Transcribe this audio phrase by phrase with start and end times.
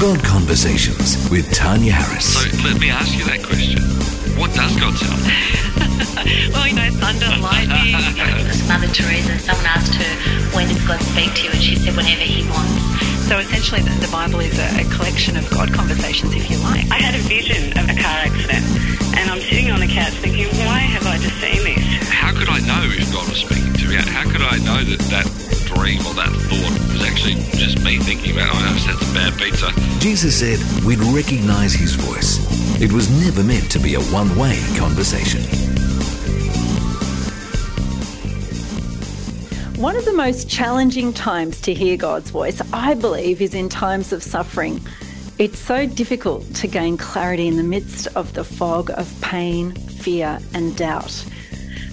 [0.00, 2.40] God Conversations with Tanya Harris.
[2.40, 3.84] So let me ask you that question.
[4.40, 5.36] What does God sound like?
[6.56, 7.92] well, you know, thunder, lightning.
[8.64, 11.50] Mother Teresa, someone asked her, when does God speak to you?
[11.52, 13.09] And she said, whenever he wants.
[13.30, 16.90] So essentially, the, the Bible is a, a collection of God conversations, if you like.
[16.90, 18.66] I had a vision of a car accident,
[19.14, 22.10] and I'm sitting on the couch thinking, why have I just seen this?
[22.10, 23.94] How could I know if God was speaking to me?
[24.02, 25.30] How could I know that that
[25.62, 29.14] dream or that thought was actually just me thinking about, oh, I just had some
[29.14, 29.70] bad pizza?
[30.00, 32.42] Jesus said we'd recognize his voice.
[32.82, 35.69] It was never meant to be a one way conversation.
[39.80, 44.12] One of the most challenging times to hear God's voice, I believe, is in times
[44.12, 44.78] of suffering.
[45.38, 50.38] It's so difficult to gain clarity in the midst of the fog of pain, fear,
[50.52, 51.24] and doubt.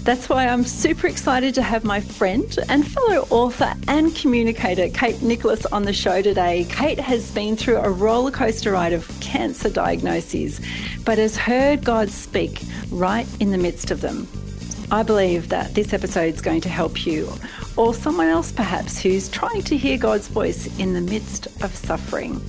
[0.02, 5.22] That's why I'm super excited to have my friend and fellow author and communicator, Kate
[5.22, 6.66] Nicholas, on the show today.
[6.68, 10.60] Kate has been through a roller coaster ride of cancer diagnoses,
[11.06, 14.28] but has heard God speak right in the midst of them.
[14.90, 17.30] I believe that this episode is going to help you,
[17.78, 22.42] or someone else perhaps who's trying to hear God's voice in the midst of suffering.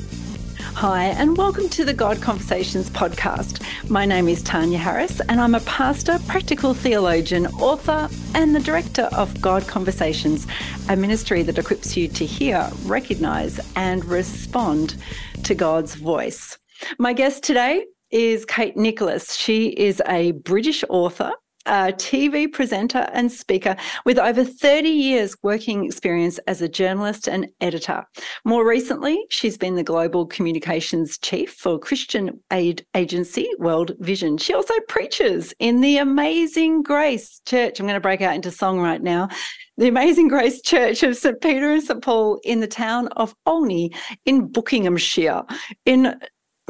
[0.74, 3.64] Hi, and welcome to the God Conversations podcast.
[3.90, 9.04] My name is Tanya Harris, and I'm a pastor, practical theologian, author, and the director
[9.12, 10.48] of God Conversations,
[10.90, 14.96] a ministry that equips you to hear, recognize, and respond
[15.44, 16.58] to God's voice.
[16.98, 19.36] My guest today is Kate Nicholas.
[19.36, 21.32] She is a British author,
[21.66, 27.48] a TV presenter and speaker with over 30 years working experience as a journalist and
[27.62, 28.06] editor.
[28.46, 34.38] More recently, she's been the global communications chief for Christian aid agency World Vision.
[34.38, 37.80] She also preaches in the Amazing Grace Church.
[37.80, 39.30] I'm going to break out into song right now.
[39.78, 41.40] The Amazing Grace Church of St.
[41.40, 42.02] Peter and St.
[42.02, 43.94] Paul in the town of Olney
[44.26, 45.44] in Buckinghamshire
[45.86, 46.20] in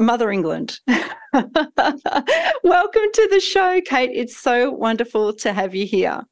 [0.00, 0.80] Mother England.
[0.86, 1.46] Welcome
[3.12, 4.10] to the show, Kate.
[4.12, 6.22] It's so wonderful to have you here.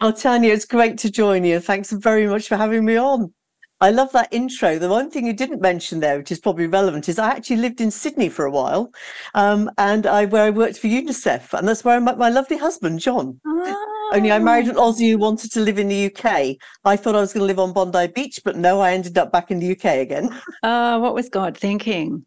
[0.00, 1.60] Oh, Tanya, it's great to join you.
[1.60, 3.32] Thanks very much for having me on.
[3.80, 4.78] I love that intro.
[4.78, 7.80] The one thing you didn't mention there, which is probably relevant, is I actually lived
[7.80, 8.90] in Sydney for a while,
[9.34, 12.56] um, and I where I worked for UNICEF, and that's where I met my lovely
[12.56, 13.38] husband, John.
[13.46, 14.10] Oh.
[14.14, 16.56] Only I married an Aussie who wanted to live in the UK.
[16.84, 19.30] I thought I was going to live on Bondi Beach, but no, I ended up
[19.30, 20.30] back in the UK again.
[20.62, 22.24] Uh, what was God thinking?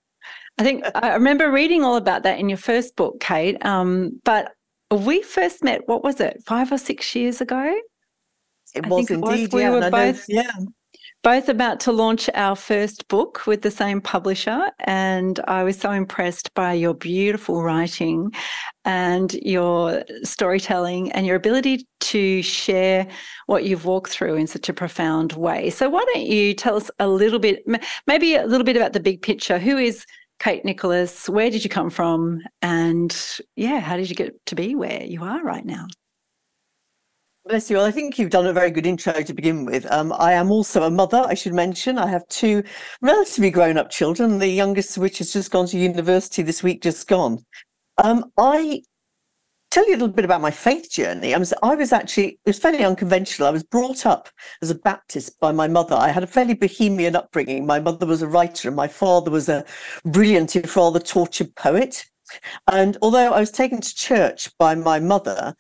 [0.60, 3.66] I think I remember reading all about that in your first book, Kate.
[3.66, 4.52] Um, but
[4.92, 7.80] we first met, what was it, five or six years ago?
[8.76, 9.40] It I was indeed.
[9.40, 9.54] It was.
[9.54, 10.52] We yeah, were both, yeah.
[11.24, 14.70] both about to launch our first book with the same publisher.
[14.82, 18.32] And I was so impressed by your beautiful writing
[18.84, 23.08] and your storytelling and your ability to share
[23.46, 25.70] what you've walked through in such a profound way.
[25.70, 27.64] So, why don't you tell us a little bit,
[28.08, 29.58] maybe a little bit about the big picture?
[29.58, 30.06] Who is
[30.40, 32.42] Kate Nicholas, where did you come from?
[32.62, 33.16] And
[33.56, 35.88] yeah, how did you get to be where you are right now?
[37.46, 37.78] Bless you.
[37.78, 39.86] Well, I think you've done a very good intro to begin with.
[39.92, 41.98] Um, I am also a mother, I should mention.
[41.98, 42.64] I have two
[43.02, 46.84] relatively grown up children, the youngest of which has just gone to university this week,
[46.84, 47.40] just gone.
[47.98, 48.84] Um, I
[49.72, 51.34] tell you a little bit about my faith journey.
[51.34, 53.48] I was, I was actually, it was fairly unconventional.
[53.48, 54.30] I was brought up
[54.62, 55.96] as a Baptist by my mother.
[55.96, 57.66] I had a fairly bohemian upbringing.
[57.66, 59.66] My mother was a writer and my father was a
[60.06, 62.06] brilliant, if rather tortured poet.
[62.68, 65.56] And although I was taken to church by my mother,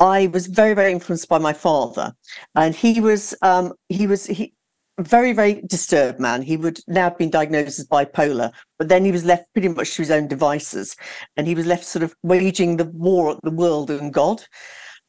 [0.00, 2.12] I was very, very influenced by my father.
[2.54, 4.54] And he was, um, he was, he,
[5.00, 6.42] very, very disturbed man.
[6.42, 9.94] He would now have been diagnosed as bipolar, but then he was left pretty much
[9.94, 10.96] to his own devices.
[11.36, 14.42] And he was left sort of waging the war at the world and God.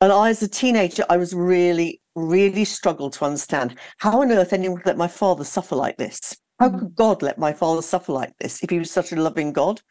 [0.01, 4.53] And I, as a teenager, I was really, really struggled to understand how on earth
[4.53, 6.35] anyone could let my father suffer like this.
[6.59, 6.79] How mm.
[6.79, 9.81] could God let my father suffer like this if he was such a loving God?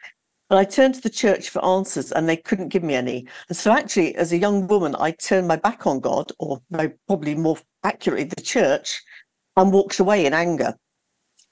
[0.50, 3.26] And I turned to the church for answers and they couldn't give me any.
[3.48, 6.60] And so, actually, as a young woman, I turned my back on God, or
[7.06, 9.00] probably more accurately, the church,
[9.56, 10.74] and walked away in anger.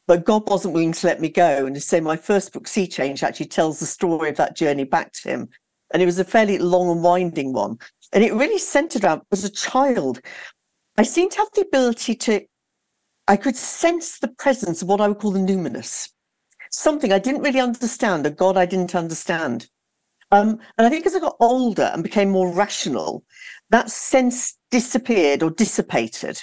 [0.06, 1.66] But God wasn't willing to let me go.
[1.66, 5.12] And say my first book, Sea Change, actually tells the story of that journey back
[5.12, 5.48] to him.
[5.92, 7.78] And it was a fairly long and winding one.
[8.12, 10.20] And it really centered around, as a child,
[10.96, 12.40] I seemed to have the ability to,
[13.28, 16.10] I could sense the presence of what I would call the numinous,
[16.72, 19.68] something I didn't really understand, a God I didn't understand.
[20.32, 23.24] Um, and I think as I got older and became more rational,
[23.70, 26.40] that sense disappeared or dissipated.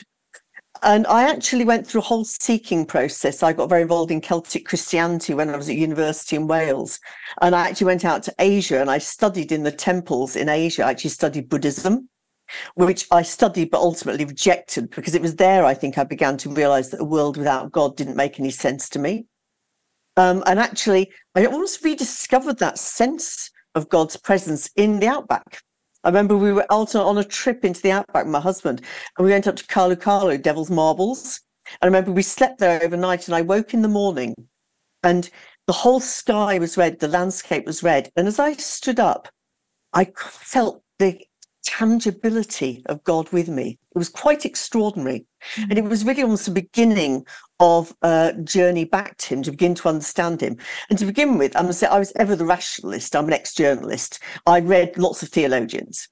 [0.84, 3.44] And I actually went through a whole seeking process.
[3.44, 7.00] I got very involved in Celtic Christianity when I was at university in Wales.
[7.42, 10.84] And I actually went out to Asia and I studied in the temples in Asia.
[10.84, 12.10] I actually studied Buddhism,
[12.76, 16.50] which I studied but ultimately rejected because it was there I think I began to
[16.50, 19.26] realize that a world without God didn't make any sense to me.
[20.16, 25.62] Um, and actually, I almost rediscovered that sense of God's presence in the outback.
[26.04, 28.82] I remember we were out on a trip into the outback with my husband,
[29.18, 31.42] and we went up to Karlu Karlu, Devil's Marbles.
[31.70, 34.34] And I remember we slept there overnight, and I woke in the morning,
[35.04, 35.30] and
[35.66, 38.10] the whole sky was red, the landscape was red.
[38.16, 39.28] And as I stood up,
[39.94, 41.27] I felt the
[41.68, 43.78] tangibility of God with me.
[43.94, 45.26] It was quite extraordinary.
[45.56, 45.64] Mm-hmm.
[45.70, 47.26] And it was really almost the beginning
[47.60, 50.56] of a journey back to him to begin to understand him.
[50.90, 53.16] And to begin with, I must say, I was ever the rationalist.
[53.16, 54.20] I'm an ex journalist.
[54.46, 56.08] I read lots of theologians.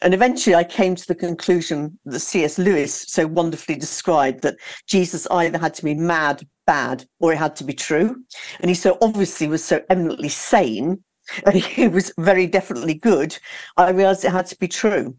[0.00, 2.58] And eventually I came to the conclusion that C.S.
[2.58, 4.56] Lewis so wonderfully described that
[4.86, 8.16] Jesus either had to be mad, bad, or it had to be true.
[8.60, 11.02] And he so obviously was so eminently sane
[11.44, 13.38] and he was very definitely good.
[13.76, 15.16] I realized it had to be true.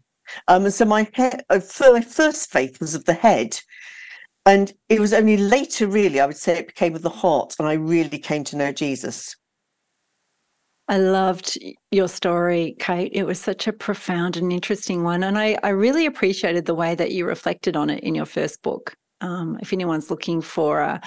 [0.48, 3.58] Um, and so my, uh, my first faith was of the head.
[4.46, 7.68] And it was only later, really, I would say it became of the heart, and
[7.68, 9.36] I really came to know Jesus.
[10.88, 11.56] I loved
[11.92, 13.12] your story, Kate.
[13.14, 15.22] It was such a profound and interesting one.
[15.22, 18.60] And I, I really appreciated the way that you reflected on it in your first
[18.62, 18.92] book.
[19.20, 21.00] Um, if anyone's looking for a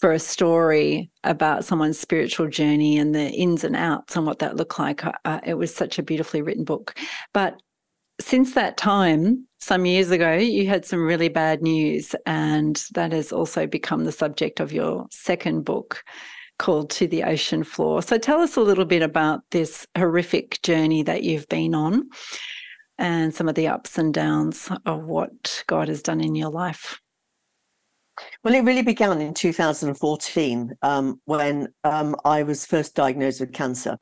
[0.00, 4.56] for a story about someone's spiritual journey and the ins and outs and what that
[4.56, 6.96] looked like, uh, it was such a beautifully written book.
[7.34, 7.60] But
[8.20, 13.32] since that time, some years ago, you had some really bad news, and that has
[13.32, 16.02] also become the subject of your second book
[16.58, 18.02] called To the Ocean Floor.
[18.02, 22.08] So tell us a little bit about this horrific journey that you've been on
[22.98, 27.00] and some of the ups and downs of what God has done in your life.
[28.44, 33.96] Well, it really began in 2014 um, when um, I was first diagnosed with cancer.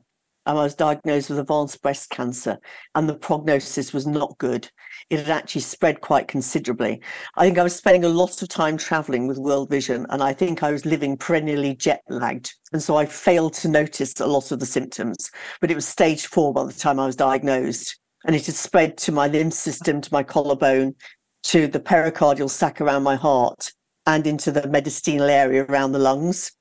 [0.45, 2.57] Um, I was diagnosed with advanced breast cancer,
[2.95, 4.69] and the prognosis was not good.
[5.09, 7.01] It had actually spread quite considerably.
[7.35, 10.31] I think I was spending a lot of time traveling with World Vision, and I
[10.31, 12.53] think I was living perennially jet lagged.
[12.71, 15.29] And so I failed to notice a lot of the symptoms.
[15.59, 18.97] But it was stage four by the time I was diagnosed, and it had spread
[18.99, 20.95] to my lymph system, to my collarbone,
[21.43, 23.71] to the pericardial sac around my heart,
[24.07, 26.51] and into the mediastinal area around the lungs.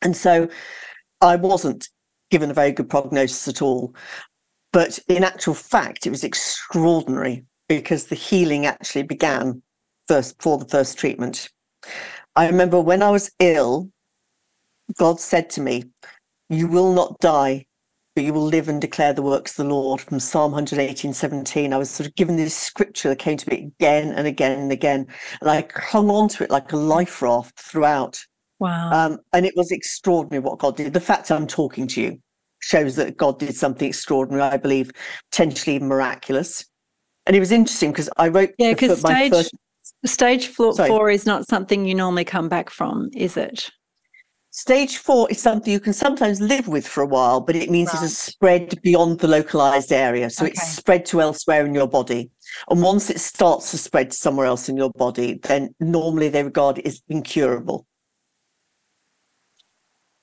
[0.00, 0.48] And so
[1.20, 1.88] I wasn't
[2.30, 3.94] given a very good prognosis at all.
[4.72, 9.62] But in actual fact, it was extraordinary because the healing actually began
[10.08, 11.50] first for the first treatment.
[12.34, 13.90] I remember when I was ill,
[14.96, 15.84] God said to me,
[16.48, 17.66] You will not die,
[18.14, 21.72] but you will live and declare the works of the Lord from Psalm 118, 17.
[21.72, 24.70] I was sort of given this scripture that came to me again and again and
[24.70, 25.06] again.
[25.40, 28.18] And I clung on to it like a life raft throughout.
[28.58, 28.90] Wow.
[28.92, 30.92] Um, and it was extraordinary what God did.
[30.92, 32.18] The fact I'm talking to you
[32.60, 34.90] shows that God did something extraordinary, I believe,
[35.30, 36.64] potentially miraculous.
[37.26, 39.54] And it was interesting because I wrote yeah, because stage, first...
[40.04, 43.70] stage four, four is not something you normally come back from, is it?
[44.54, 47.88] Stage four is something you can sometimes live with for a while, but it means
[47.88, 47.94] right.
[47.94, 50.28] it has spread beyond the localized area.
[50.28, 50.52] So okay.
[50.52, 52.30] it's spread to elsewhere in your body.
[52.68, 56.76] And once it starts to spread somewhere else in your body, then normally they regard
[56.76, 57.86] it as incurable.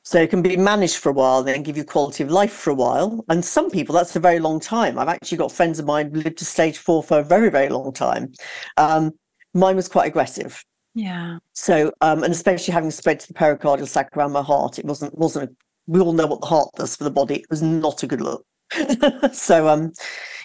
[0.04, 2.70] So it can be managed for a while, then give you quality of life for
[2.70, 3.26] a while.
[3.30, 5.00] And some people, that's a very long time.
[5.00, 7.70] I've actually got friends of mine who lived to stage four for a very, very
[7.70, 8.32] long time.
[8.78, 9.12] Um,
[9.56, 10.64] mine was quite aggressive.
[10.96, 11.38] Yeah.
[11.54, 15.18] So, um, and especially having spread to the pericardial sac around my heart, it wasn't
[15.18, 15.50] wasn't.
[15.50, 15.56] A,
[15.88, 17.36] we all know what the heart does for the body.
[17.36, 18.46] It was not a good look.
[19.34, 19.92] so, um,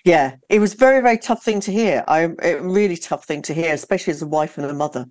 [0.04, 2.04] yeah, it was very very tough thing to hear.
[2.08, 5.06] I a really tough thing to hear, especially as a wife and a mother.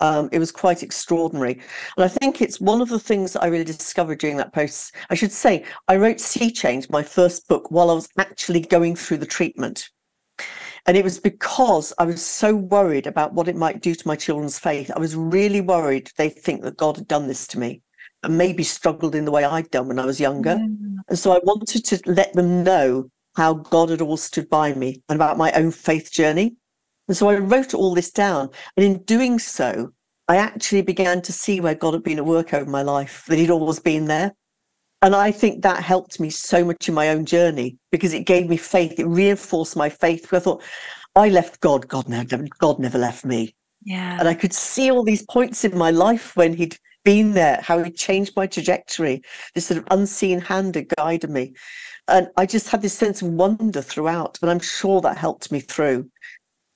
[0.00, 1.60] Um, it was quite extraordinary.
[1.96, 4.96] And I think it's one of the things I really discovered during that post.
[5.10, 8.96] I should say, I wrote Sea Change, my first book, while I was actually going
[8.96, 9.88] through the treatment.
[10.86, 14.16] And it was because I was so worried about what it might do to my
[14.16, 14.90] children's faith.
[14.94, 17.82] I was really worried they'd think that God had done this to me
[18.22, 20.56] and maybe struggled in the way I'd done when I was younger.
[20.56, 20.96] Mm.
[21.08, 25.02] And so I wanted to let them know how God had all stood by me
[25.08, 26.56] and about my own faith journey.
[27.08, 28.50] And so I wrote all this down.
[28.76, 29.92] And in doing so,
[30.28, 33.38] I actually began to see where God had been at work over my life, that
[33.38, 34.34] He'd always been there.
[35.02, 38.48] And I think that helped me so much in my own journey because it gave
[38.48, 38.98] me faith.
[39.00, 40.32] It reinforced my faith.
[40.32, 40.62] I thought,
[41.16, 41.88] I left God.
[41.88, 43.54] God never, God never left me.
[43.82, 44.16] Yeah.
[44.20, 47.82] And I could see all these points in my life when he'd been there, how
[47.82, 49.22] he changed my trajectory.
[49.56, 51.54] This sort of unseen hand had guided me.
[52.06, 54.38] And I just had this sense of wonder throughout.
[54.40, 56.08] And I'm sure that helped me through.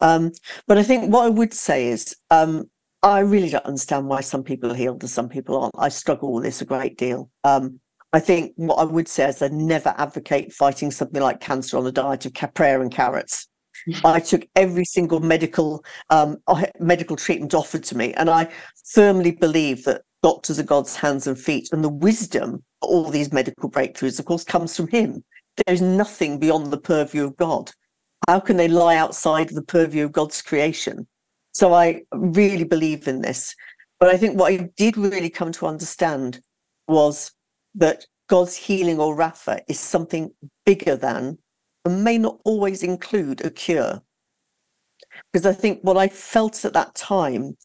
[0.01, 0.33] Um,
[0.67, 2.69] but I think what I would say is um,
[3.03, 5.75] I really don't understand why some people are healed and some people aren't.
[5.79, 7.31] I struggle with this a great deal.
[7.45, 7.81] Um,
[8.17, 11.87] I think what I would say is I never advocate fighting something like cancer on
[11.87, 13.47] a diet of prayer and carrots.
[14.07, 16.39] I took every single medical um,
[16.81, 18.51] medical treatment offered to me, and I
[18.87, 23.35] firmly believe that doctors are God's hands and feet, and the wisdom for all these
[23.35, 25.23] medical breakthroughs, of course, comes from Him.
[25.67, 27.71] There's nothing beyond the purview of God.
[28.27, 31.07] How can they lie outside of the purview of God's creation?
[31.53, 33.55] So I really believe in this.
[34.01, 36.41] But I think what I did really come to understand
[36.89, 37.33] was
[37.77, 40.31] that God's healing or Rapha is something
[40.65, 41.39] bigger than
[41.85, 44.03] and may not always include a cure.
[45.33, 47.57] Because I think what I felt at that time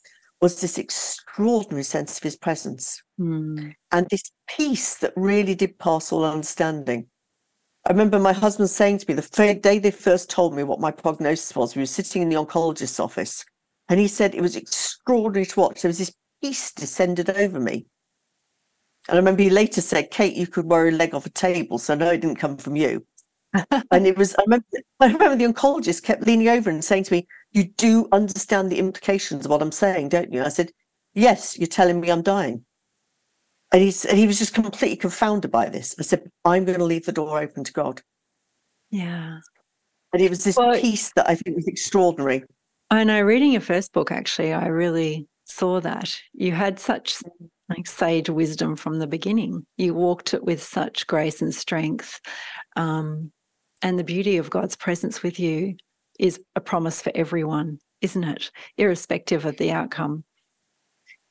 [0.41, 3.75] was this extraordinary sense of his presence Mm.
[3.91, 7.08] and this peace that really did pass all understanding.
[7.86, 10.89] I remember my husband saying to me the day they first told me what my
[10.89, 13.46] prognosis was, we were sitting in the oncologist's office,
[13.89, 15.82] and he said it was extraordinary to watch.
[15.82, 17.86] There was this peace descended over me.
[19.08, 21.77] And I remember you later said, Kate, you could wear a leg off a table,
[21.77, 23.05] so no, it didn't come from you.
[23.91, 24.65] and it was, I remember,
[25.00, 28.79] I remember the oncologist kept leaning over and saying to me, You do understand the
[28.79, 30.43] implications of what I'm saying, don't you?
[30.43, 30.72] I said,
[31.13, 32.63] Yes, you're telling me I'm dying.
[33.74, 35.96] And, he's, and he was just completely confounded by this.
[35.98, 38.01] I said, I'm going to leave the door open to God.
[38.89, 39.39] Yeah.
[40.13, 42.43] And it was this Well- peace that I think was extraordinary.
[42.89, 46.20] I know reading your first book, actually, I really saw that.
[46.34, 47.50] You had such mm.
[47.78, 49.66] Like sage wisdom from the beginning.
[49.78, 52.20] You walked it with such grace and strength.
[52.75, 53.32] Um,
[53.82, 55.75] and the beauty of God's presence with you
[56.20, 58.51] is a promise for everyone, isn't it?
[58.78, 60.24] Irrespective of the outcome.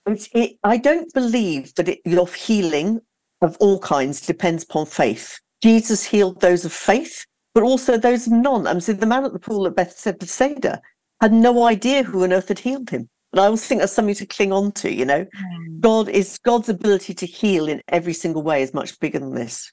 [0.07, 3.01] It, I don't believe that it, your healing
[3.43, 5.39] of all kinds depends upon faith.
[5.63, 8.67] Jesus healed those of faith, but also those of none.
[8.67, 10.81] I mean, so the man at the pool at Bethsaida
[11.21, 13.09] had no idea who on earth had healed him.
[13.33, 15.27] And I always think that's something to cling on to, you know.
[15.81, 19.73] God is God's ability to heal in every single way is much bigger than this.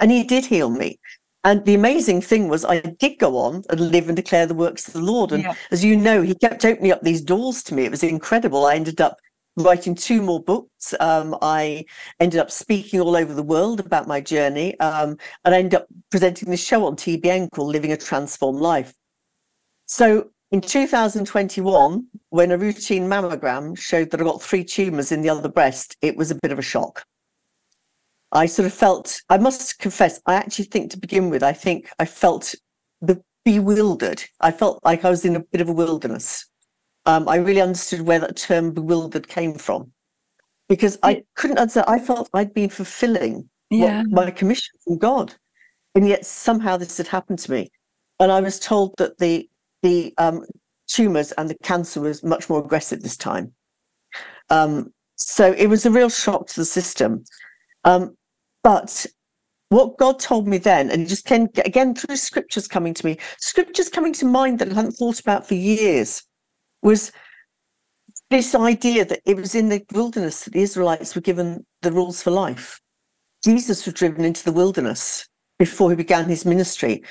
[0.00, 0.98] And he did heal me.
[1.42, 4.86] And the amazing thing was I did go on and live and declare the works
[4.86, 5.32] of the Lord.
[5.32, 5.54] And Yeah.
[5.70, 7.84] as you know, he kept opening up these doors to me.
[7.84, 8.66] It was incredible.
[8.66, 9.16] I ended up
[9.56, 10.94] writing two more books.
[11.00, 11.86] Um, I
[12.20, 14.78] ended up speaking all over the world about my journey.
[14.80, 18.92] Um, and I ended up presenting this show on TBN called Living a Transformed Life.
[19.86, 25.30] So in 2021, when a routine mammogram showed that I got three tumors in the
[25.30, 27.04] other breast, it was a bit of a shock.
[28.32, 31.90] I sort of felt, I must confess, I actually think to begin with, I think
[31.98, 32.54] I felt
[33.44, 34.22] bewildered.
[34.40, 36.46] I felt like I was in a bit of a wilderness.
[37.06, 39.92] Um, I really understood where that term bewildered came from
[40.68, 41.82] because I couldn't answer.
[41.88, 44.02] I felt I'd been fulfilling Yeah.
[44.02, 45.34] what my commission from God,
[45.96, 47.70] and yet somehow this had happened to me.
[48.20, 49.49] And I was told that the
[49.82, 50.44] the um,
[50.88, 53.52] tumors and the cancer was much more aggressive this time.
[54.50, 57.24] Um, so it was a real shock to the system.
[57.84, 58.16] Um,
[58.62, 59.06] but
[59.68, 63.88] what God told me then, and just came again through scriptures coming to me, scriptures
[63.88, 66.22] coming to mind that I hadn't thought about for years,
[66.82, 67.12] was
[68.30, 72.22] this idea that it was in the wilderness that the Israelites were given the rules
[72.22, 72.80] for life.
[73.44, 77.02] Jesus was driven into the wilderness before he began his ministry.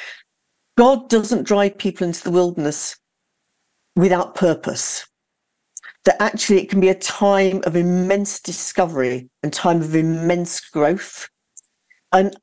[0.79, 2.95] God doesn't drive people into the wilderness
[3.98, 5.05] without purpose.
[6.05, 11.27] That actually it can be a time of immense discovery and time of immense growth.
[12.13, 12.33] And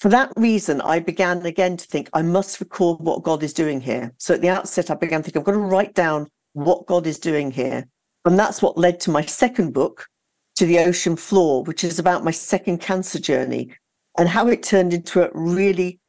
[0.00, 3.80] for that reason, I began again to think I must record what God is doing
[3.80, 4.12] here.
[4.18, 7.06] So at the outset, I began to think I've got to write down what God
[7.06, 7.86] is doing here.
[8.24, 10.08] And that's what led to my second book,
[10.56, 13.70] To the Ocean Floor, which is about my second cancer journey
[14.18, 16.00] and how it turned into a really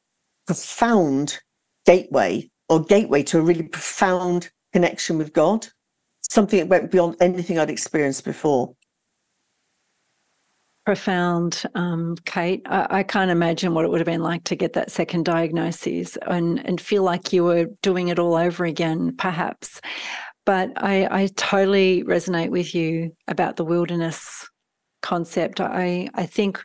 [0.48, 1.39] profound
[1.88, 5.67] gateway or gateway to a really profound connection with God,
[6.29, 8.75] something that went beyond anything I'd experienced before.
[10.88, 12.62] profound, um, Kate.
[12.65, 16.17] I, I can't imagine what it would have been like to get that second diagnosis
[16.27, 19.82] and, and feel like you were doing it all over again, perhaps.
[20.46, 24.48] But I, I totally resonate with you about the wilderness
[25.01, 25.60] concept.
[25.60, 26.63] I, I think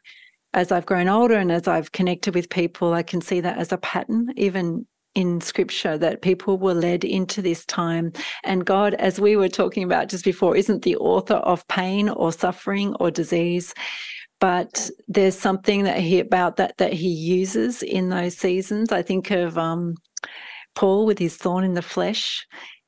[0.55, 3.73] as I've grown older and as I've connected with people, I can see that as
[3.73, 8.12] a pattern, even in scripture, that people were led into this time.
[8.45, 12.33] And God, as we were talking about just before, isn't the author of pain or
[12.33, 13.75] suffering or disease
[14.42, 18.90] but there's something that he about that that he uses in those seasons.
[18.90, 19.95] I think of um,
[20.75, 22.45] Paul with his thorn in the flesh.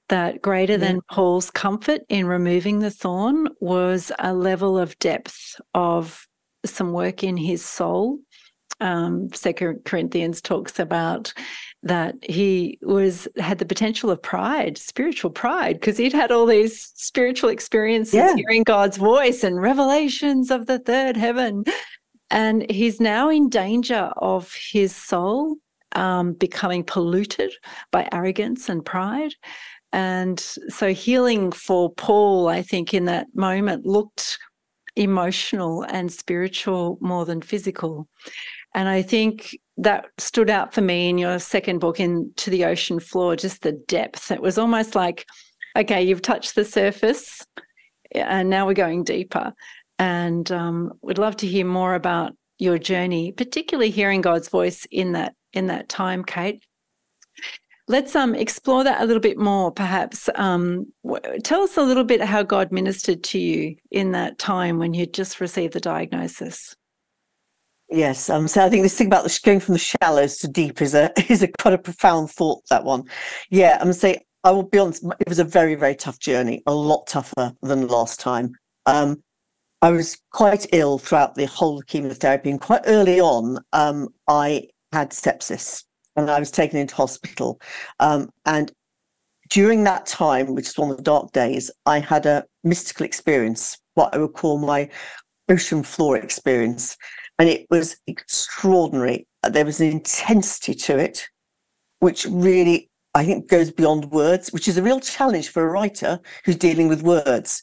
[0.09, 6.27] That greater than Paul's comfort in removing the thorn was a level of depth of
[6.67, 8.19] some work in his soul.
[8.81, 11.33] Um, Second Corinthians talks about
[11.85, 16.93] that he was had the potential of pride, spiritual pride, because he'd had all these
[16.95, 18.35] spiritual experiences, Yeah.
[18.35, 21.65] hearing God's voice and revelations of the third heaven.
[22.31, 25.57] And he's now in danger of his soul
[25.95, 27.53] um, becoming polluted
[27.93, 29.35] by arrogance and pride.
[29.93, 34.39] And so, healing for Paul, I think, in that moment looked
[34.97, 38.09] emotional and spiritual more than physical.
[38.75, 43.01] And I think that stood out for me in your second book, Into the Ocean
[43.01, 44.31] Floor, just the depth.
[44.31, 45.27] It was almost like,
[45.77, 47.45] okay, you've touched the surface
[48.13, 49.53] and now we're going deeper.
[49.99, 55.13] And um, we'd love to hear more about your journey, particularly hearing God's voice in
[55.13, 56.65] that in that time, Kate.
[57.87, 60.29] Let's um, explore that a little bit more, perhaps.
[60.35, 60.93] Um,
[61.45, 65.07] tell us a little bit how God ministered to you in that time when you
[65.07, 66.75] just received the diagnosis.
[67.91, 70.81] Yes, um, so I think this thing about the, going from the shallows to deep
[70.81, 72.63] is a is a quite a profound thought.
[72.71, 73.05] That one,
[73.51, 73.79] yeah.
[73.81, 75.05] I'm say I will be honest.
[75.21, 78.53] It was a very very tough journey, a lot tougher than last time.
[78.87, 79.23] Um,
[79.83, 85.11] I was quite ill throughout the whole chemotherapy, and quite early on, um, I had
[85.11, 85.85] sepsis,
[86.17, 87.61] and I was taken into hospital.
[88.01, 88.73] Um, and
[89.51, 93.77] during that time, which is one of the dark days, I had a mystical experience,
[93.93, 94.89] what I would call my
[95.51, 96.97] ocean floor experience
[97.39, 99.27] and it was extraordinary.
[99.49, 101.27] There was an intensity to it,
[102.01, 106.21] which really, I think, goes beyond words, which is a real challenge for a writer
[106.45, 107.63] who's dealing with words.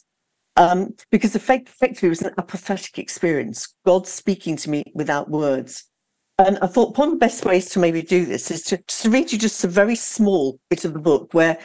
[0.56, 5.84] Um, because effectively, it was an apophatic experience, God speaking to me without words.
[6.38, 9.10] And I thought one of the best ways to maybe do this is to, to
[9.10, 11.58] read you just a very small bit of the book where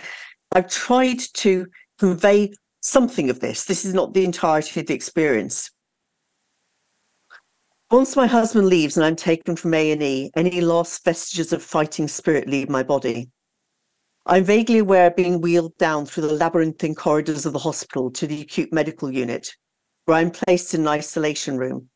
[0.54, 1.68] I've tried to
[2.00, 3.66] convey something of this.
[3.66, 5.72] This is not the entirety of the experience.
[7.90, 12.46] Once my husband leaves and I'm taken from A&E, any last vestiges of fighting spirit
[12.50, 13.30] leave my body.
[14.26, 18.28] I'm vaguely aware of being wheeled down through the labyrinthine corridors of the hospital to
[18.28, 19.48] the acute medical unit,
[20.04, 21.90] where I'm placed in an isolation room.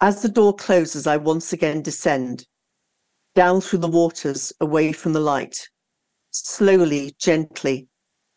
[0.00, 2.46] As the door closes, I once again descend,
[3.34, 5.58] down through the waters, away from the light,
[6.30, 7.88] slowly, gently,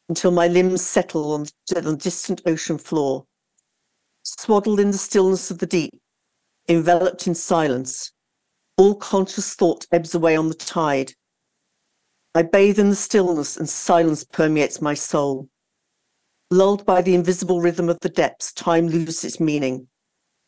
[0.10, 3.28] until my limbs settle on the distant ocean floor.
[4.24, 5.94] Swaddled in the stillness of the deep,
[6.70, 8.12] enveloped in silence.
[8.78, 11.14] All conscious thought ebbs away on the tide.
[12.36, 15.50] I bathe in the stillness and silence permeates my soul.
[16.52, 19.88] Lulled by the invisible rhythm of the depths, time loses its meaning.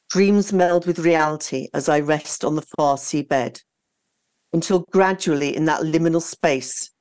[0.09, 3.61] Dreams meld with reality as I rest on the far seabed.
[4.53, 6.91] Until gradually, in that liminal space,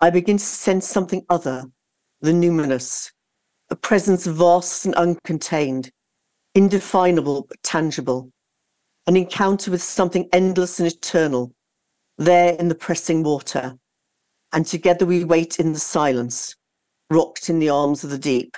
[0.00, 1.64] I begin to sense something other,
[2.20, 3.10] the numinous,
[3.70, 5.90] a presence vast and uncontained,
[6.54, 8.30] indefinable but tangible
[9.06, 11.52] an encounter with something endless and eternal,
[12.18, 13.76] there in the pressing water.
[14.52, 16.56] And together we wait in the silence,
[17.10, 18.56] rocked in the arms of the deep.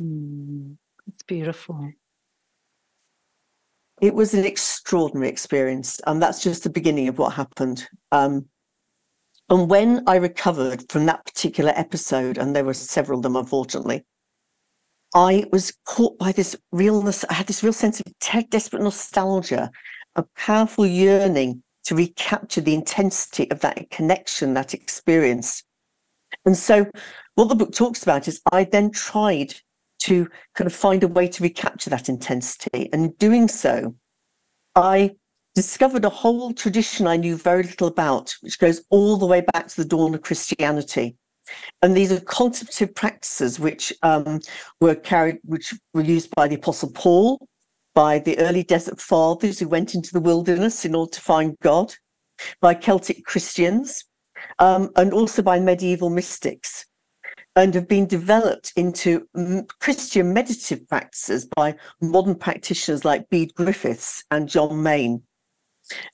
[0.00, 1.92] Mm, it's beautiful.
[4.00, 6.00] It was an extraordinary experience.
[6.06, 7.88] And that's just the beginning of what happened.
[8.12, 8.46] Um,
[9.50, 14.04] and when I recovered from that particular episode, and there were several of them, unfortunately,
[15.14, 17.24] I was caught by this realness.
[17.28, 19.70] I had this real sense of te- desperate nostalgia,
[20.16, 25.64] a powerful yearning to recapture the intensity of that connection, that experience.
[26.44, 26.90] And so,
[27.36, 29.54] what the book talks about is I then tried
[30.00, 32.90] to kind of find a way to recapture that intensity.
[32.92, 33.94] And in doing so,
[34.74, 35.16] I
[35.54, 39.68] discovered a whole tradition I knew very little about, which goes all the way back
[39.68, 41.16] to the dawn of Christianity.
[41.82, 44.40] And these are contemplative practices which um,
[44.80, 47.38] were carried, which were used by the Apostle Paul,
[47.94, 51.94] by the early desert fathers who went into the wilderness in order to find God,
[52.60, 54.04] by Celtic Christians,
[54.58, 56.86] um, and also by medieval mystics,
[57.56, 59.26] and have been developed into
[59.80, 65.22] Christian meditative practices by modern practitioners like Bede Griffiths and John Main.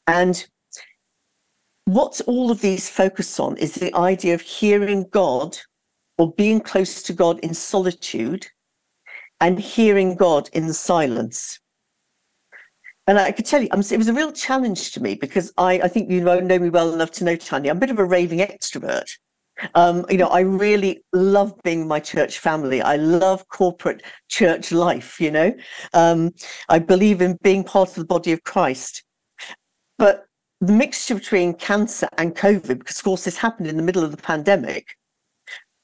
[0.06, 0.46] And
[1.86, 5.56] what all of these focus on is the idea of hearing God
[6.18, 8.46] or being close to God in solitude
[9.40, 11.60] and hearing God in silence.
[13.06, 15.88] And I could tell you, it was a real challenge to me because I, I
[15.88, 18.04] think you know, know me well enough to know, Tanya, I'm a bit of a
[18.04, 19.10] raving extrovert.
[19.74, 22.80] Um, you know, I really love being my church family.
[22.80, 25.52] I love corporate church life, you know.
[25.92, 26.32] Um,
[26.68, 29.04] I believe in being part of the body of Christ.
[29.98, 30.24] But
[30.66, 34.10] the mixture between cancer and COVID, because of course this happened in the middle of
[34.10, 34.96] the pandemic,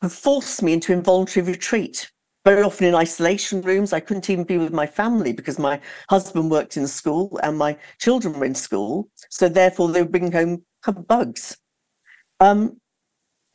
[0.09, 2.11] forced me into involuntary retreat.
[2.45, 6.51] Very often in isolation rooms, I couldn't even be with my family because my husband
[6.51, 9.11] worked in school and my children were in school.
[9.29, 10.65] So therefore, they were bringing home
[11.07, 11.59] bugs.
[12.39, 12.81] Um,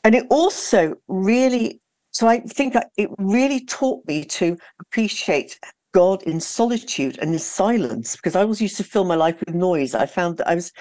[0.03, 5.59] and it also really, so I think it really taught me to appreciate
[5.95, 9.55] God in solitude and in silence because I was used to fill my life with
[9.55, 9.95] noise.
[9.95, 10.71] I found that I was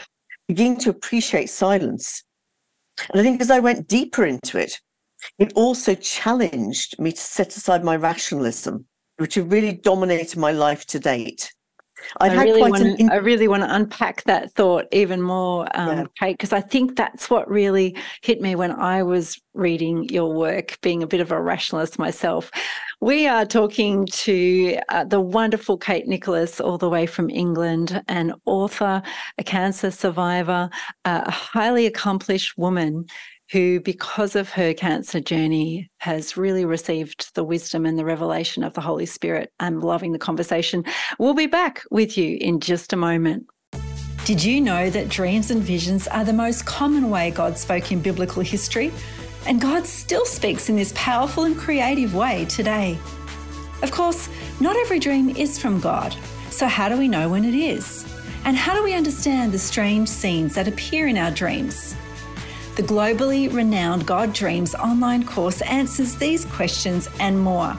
[0.49, 2.23] beginning to appreciate silence.
[3.11, 4.81] And I think as I went deeper into it,
[5.39, 10.85] it also challenged me to set aside my rationalism which had really dominated my life
[10.87, 11.53] to date.
[12.21, 15.99] I'd I really, want, in- I really want to unpack that thought even more, um,
[15.99, 16.05] yeah.
[16.19, 20.79] Kate, because I think that's what really hit me when I was reading your work,
[20.81, 22.51] being a bit of a rationalist myself.
[23.01, 28.35] We are talking to uh, the wonderful Kate Nicholas, all the way from England, an
[28.47, 29.03] author,
[29.39, 30.71] a cancer survivor,
[31.05, 33.07] uh, a highly accomplished woman
[33.55, 38.75] who, because of her cancer journey, has really received the wisdom and the revelation of
[38.75, 39.53] the Holy Spirit.
[39.61, 40.85] I'm loving the conversation.
[41.21, 43.47] We'll be back with you in just a moment.
[44.25, 48.01] Did you know that dreams and visions are the most common way God spoke in
[48.01, 48.91] biblical history?
[49.47, 52.99] And God still speaks in this powerful and creative way today.
[53.85, 56.13] Of course, not every dream is from God.
[56.51, 58.05] So, how do we know when it is?
[58.45, 61.95] And how do we understand the strange scenes that appear in our dreams?
[62.77, 67.79] The globally renowned God Dreams online course answers these questions and more.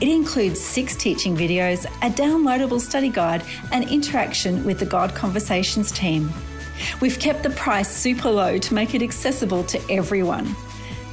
[0.00, 5.90] It includes six teaching videos, a downloadable study guide, and interaction with the God Conversations
[5.90, 6.30] team.
[7.00, 10.54] We've kept the price super low to make it accessible to everyone.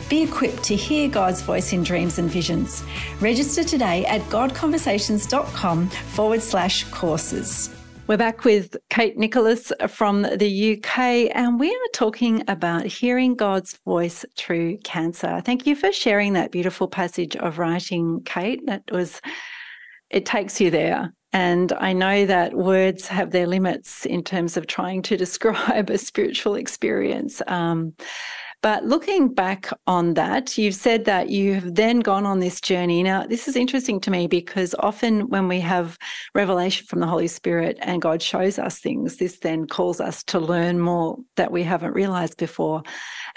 [0.09, 2.83] Be equipped to hear God's voice in dreams and visions.
[3.19, 7.72] Register today at godconversations.com forward slash courses.
[8.05, 13.77] We're back with Kate Nicholas from the UK, and we are talking about hearing God's
[13.85, 15.41] voice through cancer.
[15.45, 18.59] Thank you for sharing that beautiful passage of writing, Kate.
[18.65, 19.21] That was,
[20.09, 21.13] it takes you there.
[21.31, 25.97] And I know that words have their limits in terms of trying to describe a
[25.97, 27.41] spiritual experience.
[27.47, 27.93] Um,
[28.63, 33.03] but looking back on that, you've said that you've then gone on this journey.
[33.03, 35.97] Now, this is interesting to me because often when we have
[36.33, 40.39] revelation from the Holy Spirit and God shows us things, this then calls us to
[40.39, 42.83] learn more that we haven't realized before.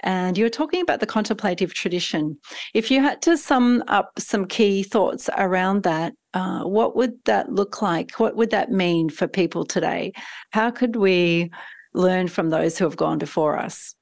[0.04, 2.38] And you were talking about the contemplative tradition.
[2.72, 7.50] If you had to sum up some key thoughts around that, uh, what would that
[7.50, 8.20] look like?
[8.20, 10.12] What would that mean for people today?
[10.52, 11.50] How could we
[11.94, 13.96] learn from those who have gone before us?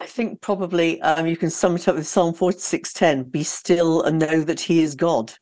[0.00, 4.18] I think probably um, you can sum it up with Psalm 46:10, be still and
[4.18, 5.32] know that he is God.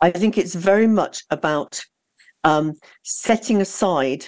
[0.00, 1.82] I think it's very much about
[2.44, 4.26] um, setting aside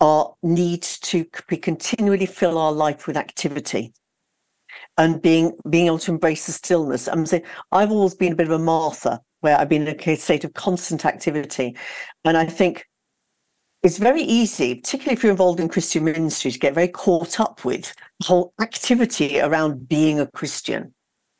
[0.00, 3.92] our need to continually fill our life with activity
[4.98, 7.08] and being being able to embrace the stillness.
[7.08, 10.16] I'm saying I've always been a bit of a Martha where I've been in a
[10.16, 11.76] state of constant activity.
[12.24, 12.86] And I think
[13.84, 17.66] it's very easy, particularly if you're involved in Christian ministry, to get very caught up
[17.66, 20.94] with the whole activity around being a Christian.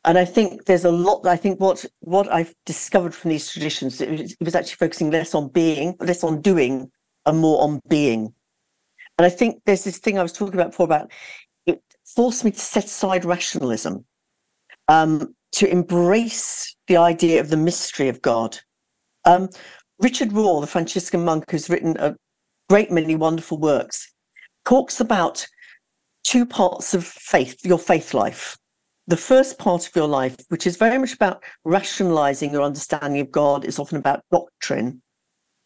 [0.04, 1.26] And I think there's a lot.
[1.26, 5.48] I think what what I've discovered from these traditions it was, actually focusing less on
[5.48, 6.90] being, less on doing,
[7.24, 8.35] and more on being.
[9.16, 11.11] And I think there's this thing I was talking about before about
[11.64, 14.04] it forced me to set aside rationalism,
[14.88, 18.59] um, to embrace the idea of the mystery of God.
[19.24, 19.48] Um,
[20.00, 22.14] Richard Rohr, the Franciscan monk who's written a
[22.68, 24.12] great many wonderful works,
[24.64, 25.46] talks about
[26.22, 28.57] two parts of faith, your faith life.
[29.07, 33.31] The first part of your life, which is very much about rationalizing your understanding of
[33.31, 35.03] God, is often about doctrine.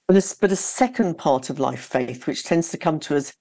[0.08, 3.32] But a, but a second part of life faith, which tends to come to us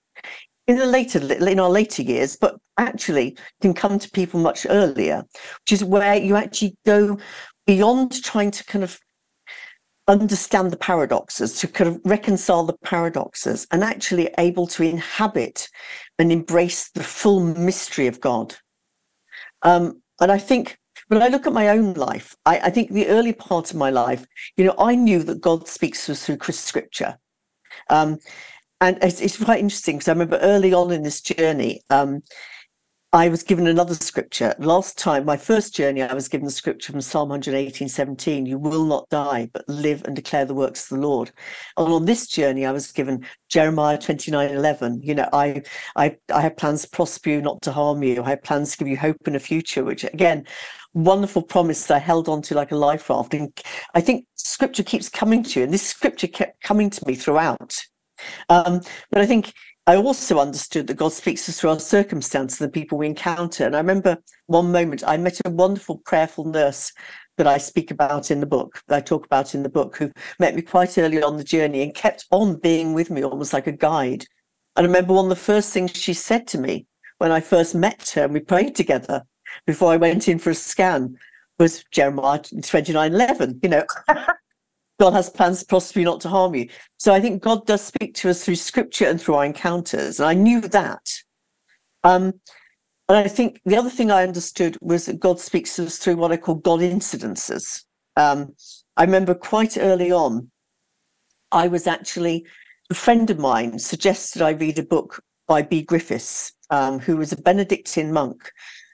[0.67, 5.23] in the later in our later years, but actually can come to people much earlier,
[5.61, 7.17] which is where you actually go
[7.65, 8.99] beyond trying to kind of
[10.07, 15.67] understand the paradoxes, to kind of reconcile the paradoxes, and actually able to inhabit
[16.19, 18.55] and embrace the full mystery of God.
[19.63, 23.07] Um, and I think when I look at my own life, I, I, think the
[23.07, 24.25] early part of my life,
[24.57, 27.17] you know, I knew that God speaks to us through scripture.
[27.89, 28.17] Um,
[28.81, 32.21] and it's, it's, quite interesting because I remember early on in this journey, um,
[33.13, 34.53] I was given another scripture.
[34.59, 38.45] Last time, my first journey, I was given the scripture from Psalm 118, 17.
[38.45, 41.31] You will not die, but live and declare the works of the Lord.
[41.77, 45.01] And on this journey, I was given Jeremiah 29, 11.
[45.03, 45.61] You know, I,
[45.95, 48.21] I, I have plans to prosper you, not to harm you.
[48.23, 50.45] I have plans to give you hope and a future, which again,
[50.93, 53.33] wonderful promise that I held on to like a life raft.
[53.33, 53.57] And
[53.93, 55.63] I think scripture keeps coming to you.
[55.63, 57.73] And this scripture kept coming to me throughout.
[58.49, 59.53] Um, but I think
[59.87, 63.65] I also understood that God speaks us through our circumstances, and the people we encounter.
[63.65, 66.91] And I remember one moment I met a wonderful prayerful nurse
[67.37, 70.11] that I speak about in the book, that I talk about in the book, who
[70.39, 73.67] met me quite early on the journey and kept on being with me almost like
[73.67, 74.25] a guide.
[74.75, 76.85] And I remember one of the first things she said to me
[77.19, 79.23] when I first met her and we prayed together
[79.65, 81.17] before I went in for a scan
[81.59, 83.85] was Jeremiah 29 11, you know.
[84.99, 86.69] God has plans to prosper you, not to harm you.
[86.97, 90.19] So I think God does speak to us through scripture and through our encounters.
[90.19, 91.13] And I knew that.
[92.03, 92.33] Um,
[93.09, 96.17] and I think the other thing I understood was that God speaks to us through
[96.17, 97.83] what I call God incidences.
[98.15, 98.53] Um,
[98.97, 100.49] I remember quite early on,
[101.51, 102.45] I was actually
[102.89, 107.31] a friend of mine suggested I read a book by Bede Griffiths, um, who was
[107.31, 108.51] a Benedictine monk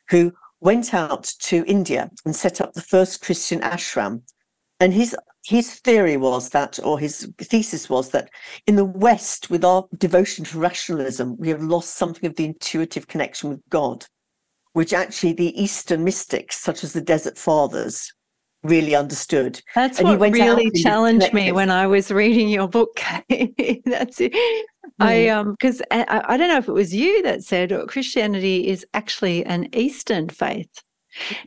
[0.10, 4.22] who went out to India and set up the first Christian ashram.
[4.84, 5.16] And his
[5.46, 8.30] his theory was that, or his thesis was that,
[8.68, 13.08] in the West, with our devotion to rationalism, we have lost something of the intuitive
[13.08, 14.06] connection with God,
[14.74, 18.12] which actually the Eastern mystics, such as the Desert Fathers,
[18.64, 19.62] really understood.
[19.74, 23.00] That's And he what really challenged me when I was reading your book.
[23.86, 24.66] That's it.
[25.00, 28.68] I um because I, I I don't know if it was you that said Christianity
[28.68, 30.84] is actually an Eastern faith.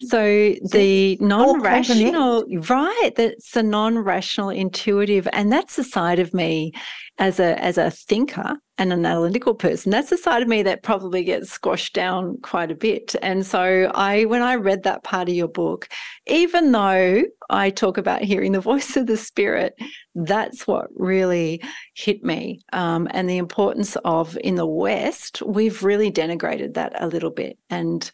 [0.02, 3.10] So the come from the non-rational, right?
[3.16, 6.72] That's a non-rational, intuitive, and that's the side of me
[7.18, 9.90] as a as a thinker and an analytical person.
[9.90, 13.14] That's the side of me that probably gets squashed down quite a bit.
[13.22, 15.88] And so I, when I read that part of your book,
[16.26, 19.74] even though I talk about hearing the voice of the spirit,
[20.14, 21.62] that's what really
[21.94, 22.60] hit me.
[22.72, 27.58] Um, and the importance of in the West, we've really denigrated that a little bit.
[27.70, 28.10] And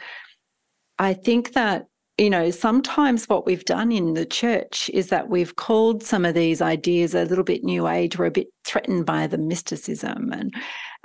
[1.03, 1.87] I think that,
[2.19, 6.35] you know, sometimes what we've done in the church is that we've called some of
[6.35, 10.55] these ideas a little bit new age or a bit threatened by the mysticism and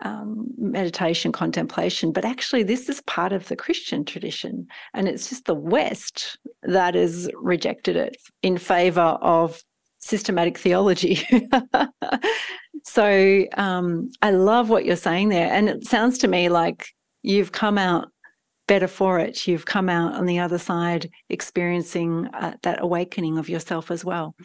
[0.03, 2.11] um, meditation, contemplation.
[2.11, 4.67] But actually, this is part of the Christian tradition.
[4.93, 9.61] And it's just the West that has rejected it in favor of
[9.99, 11.27] systematic theology.
[12.83, 15.51] so um, I love what you're saying there.
[15.51, 16.89] And it sounds to me like
[17.23, 18.09] you've come out
[18.67, 19.47] better for it.
[19.47, 24.35] You've come out on the other side experiencing uh, that awakening of yourself as well.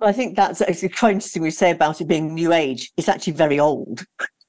[0.00, 1.42] Well, I think that's actually quite interesting.
[1.42, 2.90] We say about it being new age.
[2.96, 4.04] It's actually very old.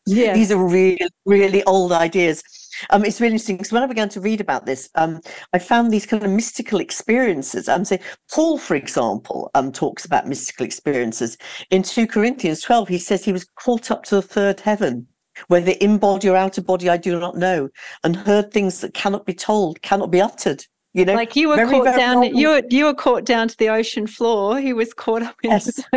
[0.06, 0.34] Yeah.
[0.34, 2.44] These are really, really old ideas.
[2.90, 5.22] Um, it's really interesting because when I began to read about this, um,
[5.54, 7.68] I found these kind of mystical experiences.
[7.68, 11.38] I'm saying Paul, for example, um, talks about mystical experiences.
[11.72, 15.08] In 2 Corinthians 12, he says he was caught up to the third heaven,
[15.48, 17.70] whether in body or out of body, I do not know,
[18.04, 20.64] and heard things that cannot be told, cannot be uttered.
[20.94, 22.38] You know, Like you were very, caught very down, old.
[22.38, 24.60] you were, you were caught down to the ocean floor.
[24.62, 25.52] He was caught up in.
[25.52, 25.84] Yes.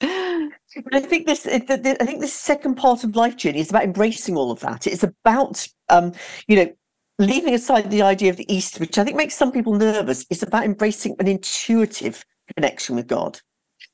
[0.00, 3.60] But I think this, it- the- the- I think this second part of life journey
[3.60, 4.86] is about embracing all of that.
[4.88, 6.12] It's about, um,
[6.48, 6.72] you know,
[7.20, 10.26] leaving aside the idea of the East, which I think makes some people nervous.
[10.30, 12.24] It's about embracing an intuitive
[12.56, 13.40] connection with God.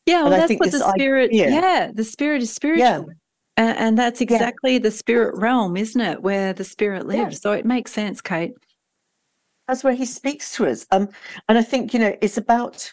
[0.07, 1.31] Yeah, well, And I that's think what the spirit.
[1.31, 3.11] idea- Yeah, the spirit is spiritual,
[3.61, 4.27] and, and that's Yeah.
[4.27, 6.23] exactly the spirit realm, isn't it?
[6.23, 7.37] Where the spirit lives.
[7.37, 7.51] Yeah.
[7.51, 8.55] So it makes sense, Kate.
[9.69, 10.87] That's where He speaks to us.
[10.91, 11.09] Um,
[11.49, 12.93] and I think you know, it's about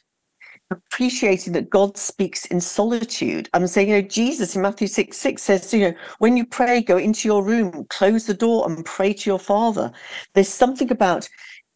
[0.69, 3.49] appreciating that God speaks in solitude.
[3.53, 6.81] I'm saying, you know, Jesus in Matthew 6 6 says, you know, when you pray,
[6.81, 9.89] go into your room, close the door, and pray to your Father.
[10.33, 11.29] There's something about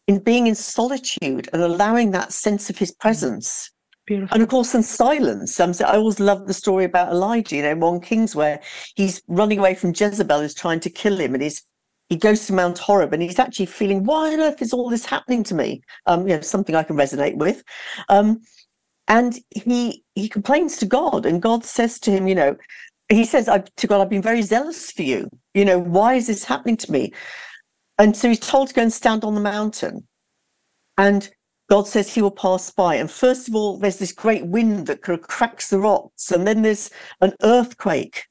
[0.06, 3.70] in being in solitude and allowing that sense of his presence.
[4.06, 4.34] Beautiful.
[4.34, 5.58] And of course, in silence.
[5.60, 8.60] Um, so I always love the story about Elijah, you know, 1 Kings, where
[8.96, 11.62] he's running away from Jezebel, who's trying to kill him, and he's
[12.08, 15.06] he goes to Mount Horeb and he's actually feeling, why on earth is all this
[15.06, 15.80] happening to me?
[16.06, 17.62] Um, you know, something I can resonate with.
[18.10, 18.42] Um,
[19.08, 22.56] and he he complains to God, and God says to him, you know,
[23.08, 25.28] he says to God, I've been very zealous for you.
[25.54, 27.12] You know, why is this happening to me?
[27.98, 30.06] And so he's told to go and stand on the mountain.
[30.98, 31.30] And
[31.72, 32.96] God says he will pass by.
[32.96, 36.90] And first of all, there's this great wind that cracks the rocks, and then there's
[37.22, 38.26] an earthquake.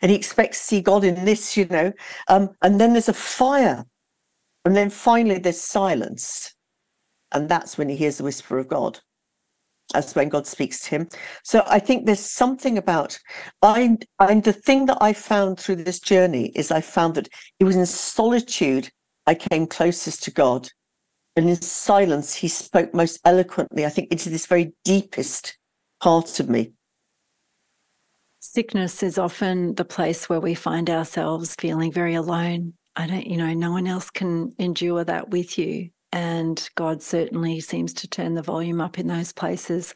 [0.00, 1.92] And he expects to see God in this, you know.
[2.28, 3.84] Um, and then there's a fire.
[4.64, 6.54] And then finally there's silence.
[7.32, 8.98] And that's when he hears the whisper of God.
[9.92, 11.08] That's when God speaks to him.
[11.44, 13.18] So I think there's something about
[13.60, 17.28] I and the thing that I found through this journey is I found that
[17.60, 18.88] it was in solitude
[19.26, 20.70] I came closest to God.
[21.38, 25.56] And in silence he spoke most eloquently, I think, into this very deepest
[26.00, 26.72] part of me.
[28.40, 32.74] Sickness is often the place where we find ourselves feeling very alone.
[32.96, 35.90] I don't, you know, no one else can endure that with you.
[36.10, 39.94] And God certainly seems to turn the volume up in those places.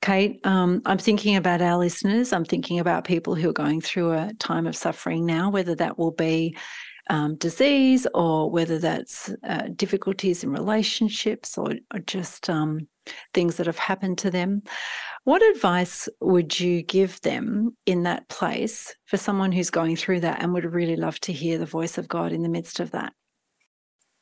[0.00, 2.32] Kate, um, I'm thinking about our listeners.
[2.32, 5.98] I'm thinking about people who are going through a time of suffering now, whether that
[5.98, 6.56] will be
[7.08, 12.86] um, disease or whether that's uh, difficulties in relationships or, or just um,
[13.34, 14.62] things that have happened to them.
[15.24, 20.42] What advice would you give them in that place for someone who's going through that
[20.42, 23.12] and would really love to hear the voice of God in the midst of that?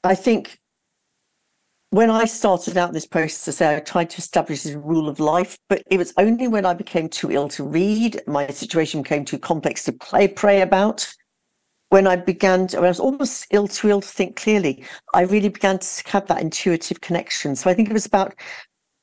[0.05, 0.59] I think
[1.90, 5.83] when I started out this process, I tried to establish this rule of life, but
[5.90, 9.85] it was only when I became too ill to read, my situation became too complex
[9.85, 11.09] to play, pray about,
[11.90, 15.22] when I began to, when I was almost ill too ill to think clearly, I
[15.22, 17.55] really began to have that intuitive connection.
[17.55, 18.35] So I think it was about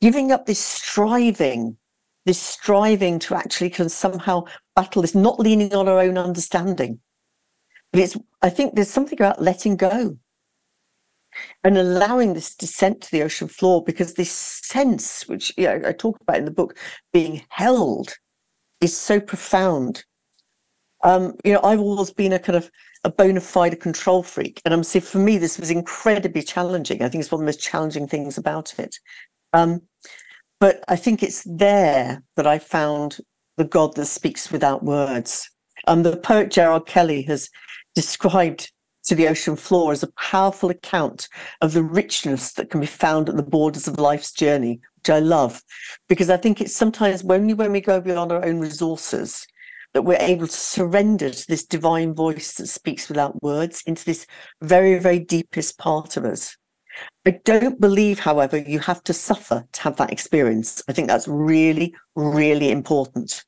[0.02, 1.78] giving up this striving,
[2.26, 4.44] this striving to actually can somehow
[4.76, 7.00] battle this, not leaning on our own understanding.
[7.92, 10.18] But it's, I think there's something about letting go
[11.64, 15.92] and allowing this descent to the ocean floor because this sense, which you know, I
[15.94, 16.78] talk about in the book,
[17.12, 18.14] being held
[18.82, 20.04] is so profound.
[21.04, 22.72] Um, you know, I've always been a kind of
[23.04, 24.62] a bona fide control freak.
[24.66, 27.02] And I'm saying for me, this was incredibly challenging.
[27.02, 28.96] I think it's one of the most challenging things about it.
[29.52, 29.82] Um,
[30.60, 33.18] but I think it's there that I found
[33.58, 35.50] the God that speaks without words.
[35.88, 37.50] Um, the poet Gerard Kelly has
[37.94, 38.72] described
[39.06, 41.28] to the ocean floor as a powerful account
[41.60, 45.20] of the richness that can be found at the borders of life's journey, which I
[45.20, 45.62] love,
[46.08, 49.46] because I think it's sometimes only when we go beyond our own resources
[49.94, 54.26] that we're able to surrender to this divine voice that speaks without words into this
[54.62, 56.58] very, very deepest part of us.
[57.26, 60.84] I don't believe, however, you have to suffer to have that experience.
[60.88, 63.44] I think that's really, really important.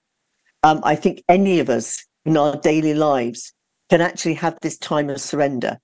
[0.64, 3.54] Um, I think any of us in our daily lives
[3.90, 5.78] can actually have this time of surrender.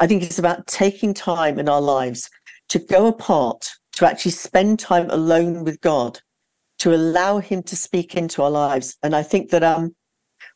[0.00, 2.30] I think it's about taking time in our lives
[2.70, 6.20] to go apart, to actually spend time alone with God,
[6.78, 8.96] to allow Him to speak into our lives.
[9.02, 9.94] And I think that um,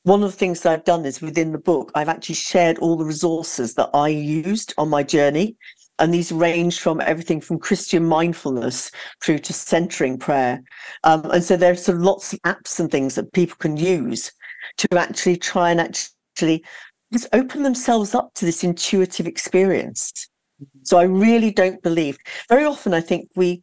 [0.02, 2.96] one of the things that I've done is within the book, I've actually shared all
[2.96, 5.57] the resources that I used on my journey.
[6.00, 10.62] And these range from everything from Christian mindfulness through to centering prayer.
[11.02, 14.31] Um, and so there's sort of lots of apps and things that people can use
[14.76, 16.64] to actually try and actually
[17.12, 20.28] just open themselves up to this intuitive experience.
[20.83, 22.16] So I really don't believe.
[22.48, 23.62] Very often, I think we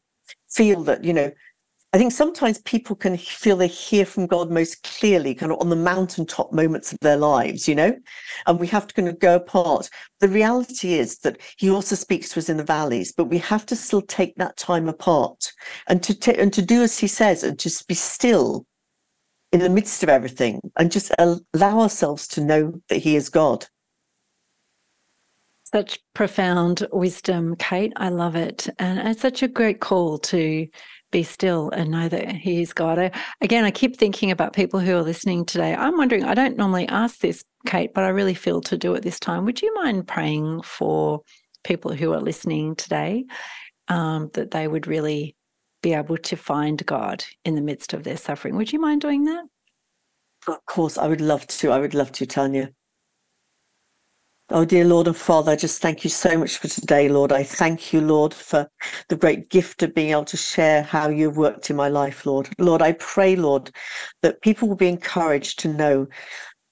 [0.50, 1.32] feel that you know.
[1.96, 5.70] I think sometimes people can feel they hear from God most clearly, kind of on
[5.70, 7.96] the mountaintop moments of their lives, you know,
[8.48, 9.90] and we have to kind of go apart.
[10.20, 13.66] The reality is that He also speaks to us in the valleys, but we have
[13.68, 15.54] to still take that time apart
[15.88, 18.66] and to t- and to do as He says and just be still
[19.54, 23.68] in the midst of everything and just allow ourselves to know that He is God.
[25.64, 27.94] Such profound wisdom, Kate.
[27.96, 28.68] I love it.
[28.80, 30.68] And it's such a great call to
[31.12, 33.00] be still and know that He is God.
[33.00, 35.76] I, again, I keep thinking about people who are listening today.
[35.76, 39.04] I'm wondering, I don't normally ask this, Kate, but I really feel to do it
[39.04, 39.46] this time.
[39.46, 41.22] Would you mind praying for
[41.64, 43.26] people who are listening today
[43.88, 45.36] um, that they would really
[45.86, 48.56] be able to find God in the midst of their suffering.
[48.56, 49.44] Would you mind doing that?
[50.48, 51.72] Of course, I would love to.
[51.72, 52.72] I would love to, Tanya.
[54.50, 57.34] Oh, dear Lord and Father, I just thank you so much for today, Lord.
[57.34, 58.70] I thank you, Lord, for
[59.10, 62.50] the great gift of being able to share how you've worked in my life, Lord.
[62.58, 63.72] Lord, I pray, Lord,
[64.22, 66.08] that people will be encouraged to know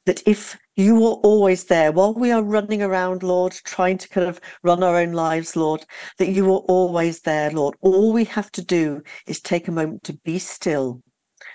[0.05, 4.27] that if you are always there while we are running around, Lord, trying to kind
[4.27, 5.85] of run our own lives, Lord,
[6.19, 7.75] that you are always there, Lord.
[7.81, 11.01] All we have to do is take a moment to be still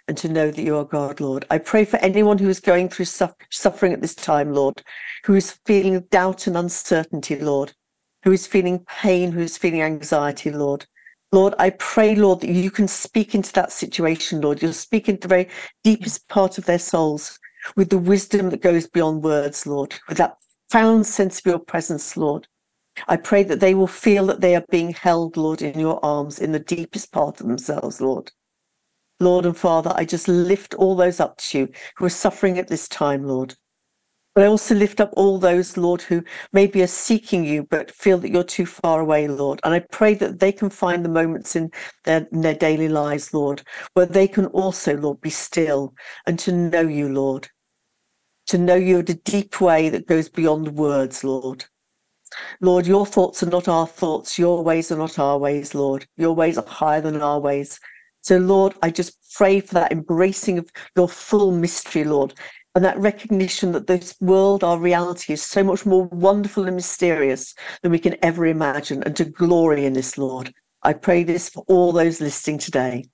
[0.09, 1.45] and to know that you are God, Lord.
[1.51, 4.83] I pray for anyone who is going through suffering at this time, Lord,
[5.25, 7.75] who is feeling doubt and uncertainty, Lord,
[8.25, 10.87] who is feeling pain, who is feeling anxiety, Lord.
[11.31, 14.63] Lord, I pray, Lord, that you can speak into that situation, Lord.
[14.63, 15.49] You'll speak into the very
[15.85, 17.39] deepest part of their souls
[17.77, 20.39] with the wisdom that goes beyond words, Lord, with that
[20.71, 22.49] profound sense of your presence, Lord.
[23.07, 26.39] I pray that they will feel that they are being held, Lord, in your arms
[26.39, 28.33] in the deepest part of themselves, Lord.
[29.21, 32.69] Lord and Father, I just lift all those up to you who are suffering at
[32.69, 33.55] this time, Lord.
[34.35, 38.19] But I also lift up all those, Lord, who maybe are seeking you but feel
[38.19, 39.59] that you're too far away, Lord.
[39.65, 41.73] And I pray that they can find the moments in
[42.05, 43.63] their, in their daily lives, Lord,
[43.95, 45.93] where they can also, Lord, be still
[46.27, 47.49] and to know you, Lord.
[48.49, 51.65] To know you in a deep way that goes beyond words, Lord.
[52.61, 54.39] Lord, your thoughts are not our thoughts.
[54.39, 56.07] Your ways are not our ways, Lord.
[56.17, 57.81] Your ways are higher than our ways.
[58.29, 62.35] So, Lord, I just pray for that embracing of your full mystery, Lord,
[62.75, 67.55] and that recognition that this world, our reality, is so much more wonderful and mysterious
[67.83, 70.53] than we can ever imagine, and to glory in this, Lord.
[70.83, 73.07] I pray this for all those listening today.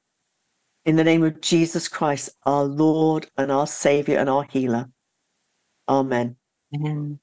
[0.84, 4.90] In the name of Jesus Christ, our Lord and our Savior and our healer.
[5.88, 6.38] Amen.
[6.74, 7.20] Amen.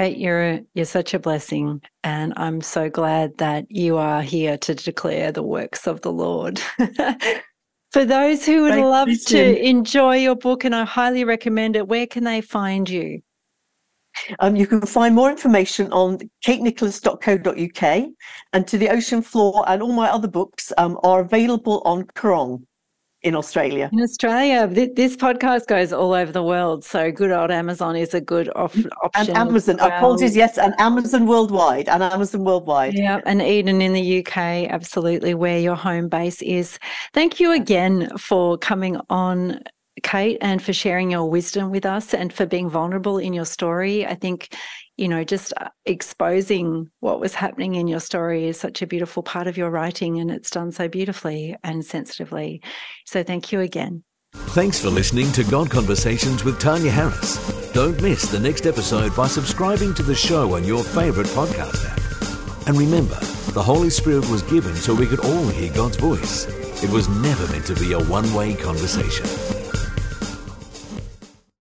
[0.00, 4.74] Kate, you're you're such a blessing, and I'm so glad that you are here to
[4.74, 6.58] declare the works of the Lord.
[7.92, 11.86] For those who would Thank love to enjoy your book, and I highly recommend it,
[11.86, 13.20] where can they find you?
[14.38, 18.10] Um, you can find more information on katenicholas.co.uk
[18.54, 22.64] and to the ocean floor and all my other books um, are available on Koorong.
[23.22, 23.90] In Australia.
[23.92, 26.84] In Australia, th- this podcast goes all over the world.
[26.84, 29.28] So good old Amazon is a good off- mm, option.
[29.28, 29.88] And Amazon, well.
[29.88, 32.94] apologies, yes, and Amazon worldwide, and Amazon worldwide.
[32.94, 36.78] Yeah, and Eden in the UK, absolutely where your home base is.
[37.12, 39.60] Thank you again for coming on,
[40.02, 44.06] Kate, and for sharing your wisdom with us and for being vulnerable in your story.
[44.06, 44.54] I think,
[45.00, 49.22] you know, just uh, exposing what was happening in your story is such a beautiful
[49.22, 52.60] part of your writing, and it's done so beautifully and sensitively.
[53.06, 54.04] So thank you again.
[54.34, 57.38] Thanks for listening to God Conversations with Tanya Harris.
[57.72, 62.68] Don't miss the next episode by subscribing to the show on your favourite podcast app.
[62.68, 63.18] And remember,
[63.52, 66.44] the Holy Spirit was given so we could all hear God's voice.
[66.84, 69.59] It was never meant to be a one way conversation.